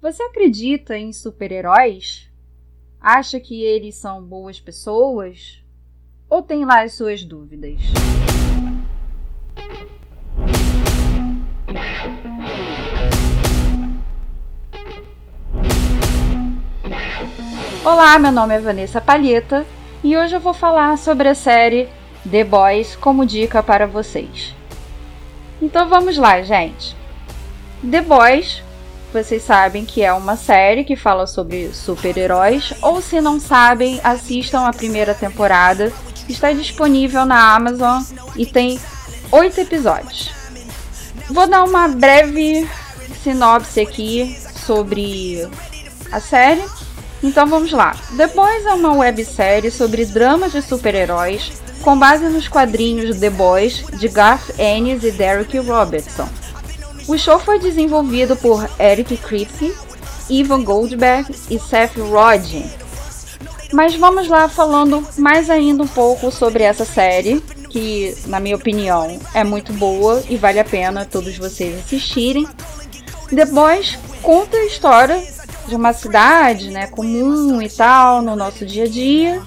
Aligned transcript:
Você 0.00 0.22
acredita 0.22 0.96
em 0.96 1.10
super-heróis? 1.10 2.30
Acha 3.00 3.40
que 3.40 3.64
eles 3.64 3.94
são 3.94 4.22
boas 4.22 4.60
pessoas? 4.60 5.64
Ou 6.28 6.42
tem 6.42 6.66
lá 6.66 6.82
as 6.82 6.92
suas 6.92 7.24
dúvidas? 7.24 7.80
Olá, 17.82 18.18
meu 18.18 18.32
nome 18.32 18.54
é 18.54 18.60
Vanessa 18.60 19.00
Palheta 19.00 19.66
e 20.04 20.14
hoje 20.14 20.36
eu 20.36 20.40
vou 20.40 20.52
falar 20.52 20.98
sobre 20.98 21.28
a 21.28 21.34
série 21.34 21.88
The 22.30 22.44
Boys 22.44 22.94
como 22.96 23.24
dica 23.24 23.62
para 23.62 23.86
vocês. 23.86 24.54
Então 25.60 25.88
vamos 25.88 26.18
lá, 26.18 26.42
gente. 26.42 26.94
The 27.90 28.02
Boys, 28.02 28.62
vocês 29.16 29.42
sabem 29.42 29.86
que 29.86 30.02
é 30.02 30.12
uma 30.12 30.36
série 30.36 30.84
que 30.84 30.94
fala 30.94 31.26
sobre 31.26 31.72
super-heróis, 31.72 32.74
ou 32.82 33.00
se 33.00 33.18
não 33.18 33.40
sabem, 33.40 33.98
assistam 34.04 34.66
a 34.66 34.72
primeira 34.74 35.14
temporada. 35.14 35.90
Está 36.28 36.52
disponível 36.52 37.24
na 37.24 37.54
Amazon 37.54 38.02
e 38.36 38.44
tem 38.44 38.78
oito 39.32 39.58
episódios. 39.58 40.30
Vou 41.30 41.46
dar 41.46 41.64
uma 41.64 41.88
breve 41.88 42.68
sinopse 43.22 43.80
aqui 43.80 44.38
sobre 44.66 45.48
a 46.12 46.20
série. 46.20 46.62
Então 47.22 47.46
vamos 47.46 47.72
lá. 47.72 47.96
Boys 48.34 48.66
é 48.66 48.74
uma 48.74 48.92
websérie 48.92 49.70
sobre 49.70 50.04
dramas 50.04 50.52
de 50.52 50.60
super-heróis 50.60 51.52
com 51.80 51.98
base 51.98 52.28
nos 52.28 52.48
quadrinhos 52.48 53.18
The 53.18 53.30
Boys 53.30 53.82
de 53.98 54.08
Garth 54.08 54.58
Ennis 54.58 55.02
e 55.04 55.10
Derek 55.10 55.56
Robertson. 55.58 56.28
O 57.08 57.16
show 57.16 57.38
foi 57.38 57.58
desenvolvido 57.58 58.36
por 58.36 58.68
Eric 58.78 59.16
Kripke, 59.16 59.74
Ivan 60.28 60.64
Goldberg 60.64 61.32
e 61.50 61.58
Seth 61.58 61.96
Rodin. 61.96 62.68
Mas 63.72 63.94
vamos 63.94 64.28
lá 64.28 64.48
falando 64.48 65.06
mais 65.18 65.50
ainda 65.50 65.82
um 65.82 65.88
pouco 65.88 66.30
sobre 66.30 66.62
essa 66.64 66.84
série, 66.84 67.40
que 67.70 68.16
na 68.26 68.40
minha 68.40 68.56
opinião 68.56 69.18
é 69.34 69.44
muito 69.44 69.72
boa 69.72 70.22
e 70.28 70.36
vale 70.36 70.58
a 70.58 70.64
pena 70.64 71.04
todos 71.04 71.36
vocês 71.36 71.78
assistirem. 71.78 72.46
Boys 73.52 73.98
conta 74.22 74.56
a 74.56 74.66
história 74.66 75.20
de 75.66 75.74
uma 75.74 75.92
cidade, 75.92 76.70
né, 76.70 76.86
comum 76.86 77.60
e 77.60 77.68
tal 77.68 78.22
no 78.22 78.36
nosso 78.36 78.64
dia 78.64 78.84
a 78.84 78.88
dia 78.88 79.42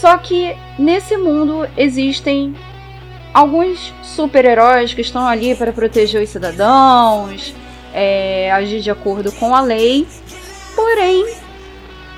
só 0.00 0.18
que 0.18 0.56
nesse 0.78 1.16
mundo 1.16 1.68
existem 1.76 2.54
alguns 3.34 3.92
super-heróis 4.00 4.94
que 4.94 5.00
estão 5.00 5.26
ali 5.26 5.56
para 5.56 5.72
proteger 5.72 6.22
os 6.22 6.30
cidadãos, 6.30 7.52
é, 7.92 8.50
agir 8.52 8.80
de 8.80 8.90
acordo 8.90 9.32
com 9.32 9.52
a 9.54 9.60
lei, 9.60 10.06
porém 10.76 11.26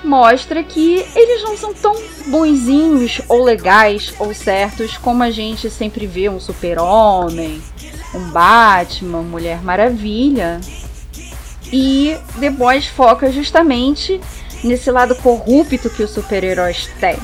mostra 0.04 0.62
que 0.62 1.04
eles 1.14 1.42
não 1.42 1.56
são 1.56 1.72
tão 1.72 1.94
bonzinhos 2.26 3.22
ou 3.28 3.42
legais 3.42 4.14
ou 4.18 4.32
certos 4.34 4.96
como 4.98 5.22
a 5.22 5.30
gente 5.30 5.70
sempre 5.70 6.06
vê 6.06 6.28
um 6.28 6.38
super-homem, 6.38 7.60
um 8.14 8.30
Batman, 8.30 9.22
Mulher 9.22 9.62
Maravilha. 9.62 10.60
E 11.72 12.16
The 12.38 12.50
Boys 12.50 12.86
foca 12.86 13.32
justamente 13.32 14.20
nesse 14.62 14.90
lado 14.90 15.16
corrupto 15.16 15.90
que 15.90 16.02
os 16.02 16.10
super-heróis 16.10 16.88
têm. 17.00 17.18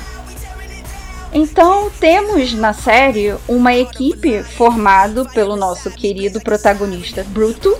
Então, 1.35 1.91
temos 1.99 2.53
na 2.53 2.75
série 2.75 3.35
uma 3.49 3.75
equipe 3.75 4.43
formada 4.43 5.25
pelo 5.25 5.57
nosso 5.57 5.91
querido 5.91 6.41
protagonista 6.41 7.25
Bruto, 7.25 7.77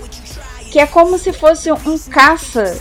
que 0.71 0.79
é 0.79 0.87
como 0.87 1.19
se 1.19 1.31
fosse 1.31 1.71
um 1.71 1.97
caça 2.09 2.75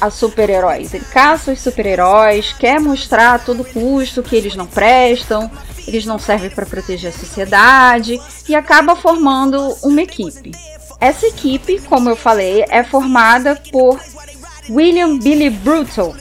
a 0.00 0.10
super-heróis. 0.10 0.94
Ele 0.94 1.04
caça 1.04 1.52
os 1.52 1.60
super-heróis, 1.60 2.52
quer 2.52 2.80
mostrar 2.80 3.34
a 3.34 3.38
todo 3.38 3.64
custo 3.64 4.22
que 4.22 4.36
eles 4.36 4.54
não 4.54 4.66
prestam, 4.66 5.50
eles 5.86 6.06
não 6.06 6.18
servem 6.20 6.50
para 6.50 6.66
proteger 6.66 7.10
a 7.10 7.18
sociedade 7.18 8.20
e 8.48 8.54
acaba 8.54 8.94
formando 8.94 9.76
uma 9.82 10.02
equipe. 10.02 10.52
Essa 11.00 11.26
equipe, 11.26 11.80
como 11.80 12.08
eu 12.08 12.16
falei, 12.16 12.64
é 12.68 12.84
formada 12.84 13.60
por 13.72 14.00
William 14.70 15.18
Billy 15.18 15.50
Brutal. 15.50 16.14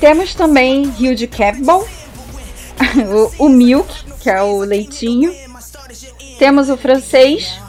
Temos 0.00 0.34
também 0.34 0.86
Hugh 0.86 1.28
Campbell, 1.28 1.86
o, 3.38 3.46
o 3.46 3.48
Milk, 3.48 3.92
que 4.20 4.30
é 4.30 4.42
o 4.42 4.58
leitinho. 4.58 5.32
Temos 6.38 6.68
o 6.68 6.76
francês 6.76 7.60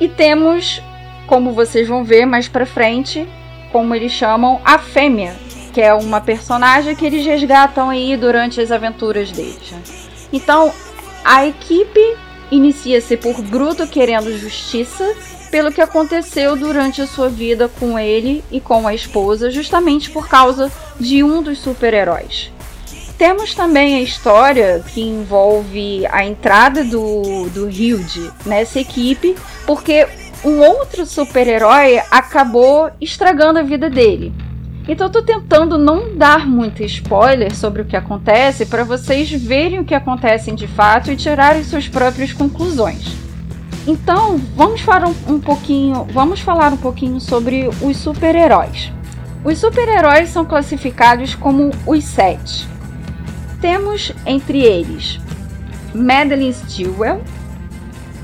e 0.00 0.08
temos, 0.08 0.82
como 1.26 1.52
vocês 1.52 1.88
vão 1.88 2.04
ver 2.04 2.26
mais 2.26 2.48
pra 2.48 2.66
frente, 2.66 3.28
como 3.72 3.94
eles 3.94 4.12
chamam, 4.12 4.60
a 4.64 4.78
fêmea, 4.78 5.36
que 5.72 5.80
é 5.80 5.94
uma 5.94 6.20
personagem 6.20 6.96
que 6.96 7.06
eles 7.06 7.24
resgatam 7.24 7.90
aí 7.90 8.16
durante 8.16 8.60
as 8.60 8.70
aventuras 8.70 9.30
deles. 9.30 9.74
Então, 10.32 10.72
a 11.24 11.46
equipe 11.46 12.00
inicia-se 12.50 13.16
por 13.16 13.40
Bruto 13.42 13.86
querendo 13.86 14.36
justiça 14.38 15.04
pelo 15.50 15.72
que 15.72 15.80
aconteceu 15.80 16.56
durante 16.56 17.00
a 17.00 17.06
sua 17.06 17.28
vida 17.28 17.68
com 17.68 17.98
ele 17.98 18.44
e 18.50 18.60
com 18.60 18.86
a 18.86 18.94
esposa, 18.94 19.50
justamente 19.50 20.10
por 20.10 20.28
causa 20.28 20.70
de 20.98 21.22
um 21.22 21.42
dos 21.42 21.58
super-heróis. 21.58 22.50
Temos 23.18 23.52
também 23.52 23.96
a 23.96 24.00
história 24.00 24.80
que 24.86 25.00
envolve 25.00 26.06
a 26.06 26.24
entrada 26.24 26.84
do, 26.84 27.48
do 27.48 27.68
Hilde 27.68 28.30
nessa 28.46 28.78
equipe, 28.78 29.34
porque 29.66 30.06
um 30.44 30.60
outro 30.60 31.04
super-herói 31.04 32.00
acabou 32.12 32.88
estragando 33.00 33.58
a 33.58 33.62
vida 33.62 33.90
dele. 33.90 34.32
Então 34.86 35.08
eu 35.08 35.12
tô 35.12 35.20
tentando 35.20 35.76
não 35.76 36.16
dar 36.16 36.46
muito 36.46 36.84
spoiler 36.84 37.52
sobre 37.54 37.82
o 37.82 37.84
que 37.84 37.96
acontece 37.96 38.64
para 38.64 38.84
vocês 38.84 39.28
verem 39.30 39.80
o 39.80 39.84
que 39.84 39.96
acontece 39.96 40.52
de 40.52 40.68
fato 40.68 41.10
e 41.10 41.16
tirarem 41.16 41.64
suas 41.64 41.88
próprias 41.88 42.32
conclusões. 42.32 43.16
Então, 43.84 44.38
vamos 44.54 44.80
falar 44.80 45.08
um 45.26 45.40
pouquinho, 45.40 46.06
vamos 46.12 46.38
falar 46.38 46.72
um 46.72 46.76
pouquinho 46.76 47.20
sobre 47.20 47.68
os 47.82 47.96
super-heróis. 47.96 48.92
Os 49.44 49.58
super-heróis 49.58 50.28
são 50.28 50.44
classificados 50.44 51.34
como 51.34 51.70
os 51.84 52.04
sete. 52.04 52.77
Temos 53.60 54.12
entre 54.24 54.62
eles 54.62 55.18
Madeline 55.94 56.52
Stillwell, 56.52 57.22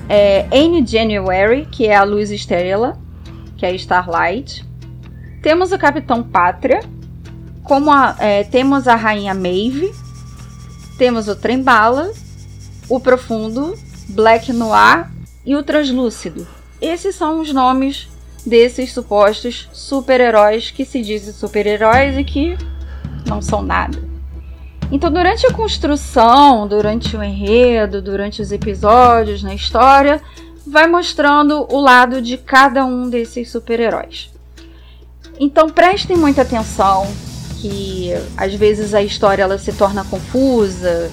é, 0.08 0.46
Anne 0.52 0.86
January, 0.86 1.66
que 1.70 1.86
é 1.86 1.96
a 1.96 2.04
Luz 2.04 2.30
Estrela, 2.30 2.98
que 3.56 3.66
é 3.66 3.74
Starlight. 3.74 4.64
Temos 5.42 5.72
o 5.72 5.78
Capitão 5.78 6.22
Pátria, 6.22 6.80
como 7.62 7.90
a, 7.90 8.14
é, 8.18 8.44
temos 8.44 8.86
a 8.86 8.94
Rainha 8.94 9.34
Maeve, 9.34 9.92
temos 10.98 11.26
o 11.28 11.34
Trembala, 11.34 12.12
o 12.88 13.00
Profundo, 13.00 13.74
Black 14.08 14.52
Noir 14.52 15.10
e 15.44 15.56
o 15.56 15.62
Translúcido. 15.62 16.46
Esses 16.80 17.16
são 17.16 17.40
os 17.40 17.52
nomes 17.52 18.08
desses 18.46 18.92
supostos 18.92 19.68
super-heróis 19.72 20.70
que 20.70 20.84
se 20.84 21.02
dizem 21.02 21.32
super-heróis 21.32 22.16
e 22.18 22.24
que 22.24 22.56
não 23.26 23.40
são 23.40 23.62
nada. 23.62 24.13
Então, 24.92 25.10
durante 25.10 25.46
a 25.46 25.52
construção, 25.52 26.68
durante 26.68 27.16
o 27.16 27.22
enredo, 27.22 28.00
durante 28.00 28.40
os 28.40 28.52
episódios 28.52 29.42
na 29.42 29.54
história, 29.54 30.20
vai 30.66 30.86
mostrando 30.86 31.66
o 31.70 31.80
lado 31.80 32.22
de 32.22 32.36
cada 32.36 32.84
um 32.84 33.08
desses 33.08 33.50
super-heróis. 33.50 34.30
Então, 35.38 35.68
prestem 35.68 36.16
muita 36.16 36.42
atenção 36.42 37.06
que 37.60 38.12
às 38.36 38.54
vezes 38.54 38.94
a 38.94 39.02
história 39.02 39.42
ela 39.42 39.58
se 39.58 39.72
torna 39.72 40.04
confusa. 40.04 41.10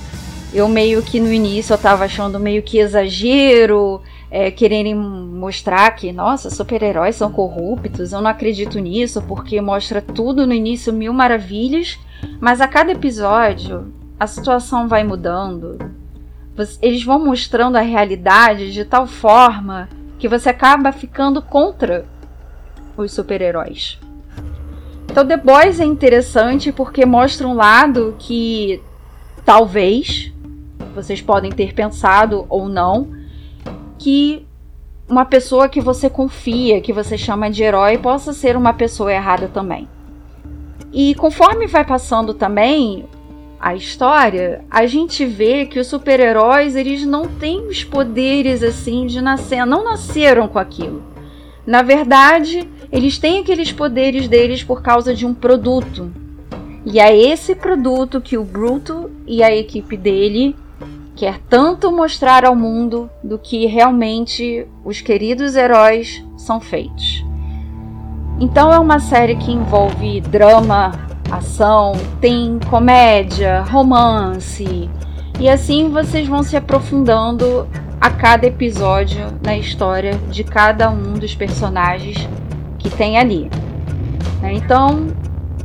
Eu 0.54 0.68
meio 0.68 1.02
que 1.02 1.20
no 1.20 1.32
início 1.32 1.74
eu 1.74 1.78
tava 1.78 2.04
achando 2.04 2.40
meio 2.40 2.62
que 2.62 2.78
exagero, 2.78 4.02
é, 4.32 4.50
quererem 4.50 4.96
mostrar 4.96 5.92
que, 5.92 6.12
nossa, 6.12 6.50
super-heróis 6.50 7.16
são 7.16 7.32
corruptos. 7.32 8.14
Eu 8.14 8.22
não 8.22 8.32
acredito 8.32 8.80
nisso, 8.80 9.22
porque 9.24 9.60
mostra 9.62 10.02
tudo 10.02 10.48
no 10.48 10.54
início 10.54 10.92
mil 10.94 11.14
maravilhas 11.14 12.00
mas 12.40 12.62
a 12.62 12.68
cada 12.68 12.92
episódio, 12.92 13.94
a 14.20 14.28
situação 14.28 14.88
vai 14.88 15.04
mudando. 15.04 15.78
Eles 16.82 17.04
vão 17.04 17.24
mostrando 17.24 17.78
a 17.78 17.82
realidade 17.82 18.72
de 18.72 18.86
tal 18.86 19.08
forma 19.08 19.90
que 20.20 20.28
você 20.28 20.50
acaba 20.50 20.92
ficando 20.92 21.42
contra 21.42 22.06
os 22.96 23.12
super-heróis. 23.12 24.00
Então, 25.06 25.26
The 25.26 25.38
Boys 25.38 25.80
é 25.80 25.86
interessante 25.86 26.72
porque 26.72 27.06
mostra 27.06 27.48
um 27.48 27.54
lado 27.54 28.16
que 28.20 28.82
talvez 29.44 30.32
vocês 30.94 31.22
podem 31.22 31.52
ter 31.52 31.74
pensado 31.74 32.46
ou 32.50 32.70
não 32.70 33.10
que 34.02 34.44
uma 35.08 35.26
pessoa 35.26 35.70
que 35.70 35.80
você 35.80 36.10
confia, 36.10 36.82
que 36.82 36.92
você 36.92 37.16
chama 37.16 37.52
de 37.52 37.62
herói, 37.62 38.00
possa 38.00 38.34
ser 38.34 38.58
uma 38.58 38.74
pessoa 38.74 39.14
errada 39.14 39.48
também. 39.48 39.88
E 40.92 41.14
conforme 41.16 41.68
vai 41.68 41.86
passando 41.86 42.34
também 42.34 43.06
a 43.60 43.76
história, 43.76 44.66
a 44.72 44.88
gente 44.88 45.24
vê 45.24 45.68
que 45.68 45.80
os 45.80 45.86
super-heróis 45.86 46.76
eles 46.76 47.06
não 47.06 47.28
têm 47.28 47.68
os 47.68 47.84
poderes 47.84 48.64
assim 48.64 49.06
de 49.06 49.22
nascer, 49.22 49.68
não 49.68 49.84
nasceram 49.84 50.48
com 50.48 50.58
aquilo. 50.58 51.04
Na 51.64 51.84
verdade, 51.84 52.68
eles 52.92 53.20
têm 53.20 53.38
aqueles 53.38 53.72
poderes 53.72 54.28
deles 54.28 54.64
por 54.64 54.82
causa 54.82 55.14
de 55.14 55.28
um 55.28 55.34
produto. 55.34 56.12
E 56.84 57.00
é 57.00 57.16
esse 57.16 57.54
produto 57.54 58.20
que 58.20 58.36
o 58.36 58.44
Bruto 58.44 59.12
e 59.28 59.44
a 59.44 59.56
equipe 59.56 59.96
dele 59.96 60.56
quer 61.16 61.40
tanto 61.50 61.92
mostrar 61.92 62.46
ao 62.46 62.56
mundo 62.56 63.10
do 63.24 63.38
que 63.38 63.66
realmente 63.66 64.68
os 64.84 65.02
queridos 65.02 65.56
heróis 65.56 66.24
são 66.38 66.60
feitos. 66.60 67.26
Então 68.40 68.72
é 68.74 68.80
uma 68.80 69.00
série 69.00 69.36
que 69.36 69.52
envolve 69.52 70.22
drama, 70.22 70.92
ação, 71.30 71.94
tem 72.20 72.60
comédia, 72.70 73.62
romance, 73.62 74.90
e 75.40 75.50
assim 75.50 75.90
vocês 75.90 76.28
vão 76.28 76.44
se 76.44 76.56
aprofundando 76.56 77.68
a 78.00 78.10
cada 78.10 78.48
episódio 78.48 79.28
na 79.44 79.56
história 79.56 80.14
de 80.30 80.44
cada 80.44 80.90
um 80.90 81.14
dos 81.14 81.36
personagens 81.36 82.28
que 82.80 82.90
tem 82.90 83.18
ali. 83.18 83.50
Né? 84.42 84.54
Então 84.54 85.08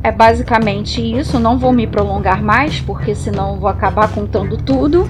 é 0.03 0.11
basicamente 0.11 1.01
isso. 1.01 1.39
Não 1.39 1.57
vou 1.57 1.71
me 1.71 1.87
prolongar 1.87 2.41
mais, 2.41 2.79
porque 2.79 3.13
senão 3.13 3.59
vou 3.59 3.69
acabar 3.69 4.09
contando 4.09 4.57
tudo. 4.57 5.09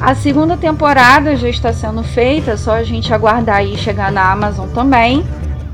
A 0.00 0.14
segunda 0.14 0.56
temporada 0.56 1.36
já 1.36 1.48
está 1.48 1.72
sendo 1.72 2.02
feita, 2.02 2.52
é 2.52 2.56
só 2.56 2.72
a 2.72 2.82
gente 2.82 3.12
aguardar 3.12 3.56
aí 3.56 3.76
chegar 3.76 4.10
na 4.10 4.32
Amazon 4.32 4.68
também. 4.70 5.24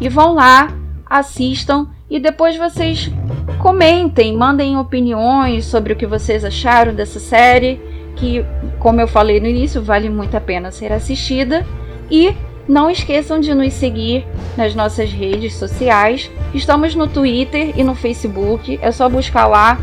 E 0.01 0.09
vão 0.09 0.35
lá, 0.35 0.73
assistam 1.07 1.89
e 2.11 2.21
depois 2.21 2.57
vocês 2.57 3.11
comentem, 3.59 4.37
mandem 4.37 4.77
opiniões 4.77 5.65
sobre 5.65 5.93
o 5.93 5.97
que 5.97 6.07
vocês 6.07 6.45
acharam 6.45 6.95
dessa 6.95 7.19
série 7.19 7.81
que, 8.19 8.45
como 8.79 9.01
eu 9.01 9.09
falei 9.09 9.41
no 9.41 9.47
início, 9.47 9.83
vale 9.83 10.11
muito 10.11 10.37
a 10.37 10.41
pena 10.41 10.71
ser 10.71 10.93
assistida. 10.93 11.67
E 12.11 12.35
não 12.69 12.91
esqueçam 12.91 13.41
de 13.41 13.55
nos 13.55 13.73
seguir 13.73 14.27
nas 14.57 14.75
nossas 14.75 15.11
redes 15.11 15.55
sociais. 15.55 16.31
Estamos 16.53 16.95
no 16.95 17.07
Twitter 17.07 17.73
e 17.77 17.83
no 17.83 17.95
Facebook. 17.95 18.79
É 18.83 18.91
só 18.91 19.09
buscar 19.09 19.47
lá 19.47 19.79